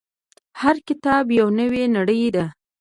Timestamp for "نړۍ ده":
1.95-2.45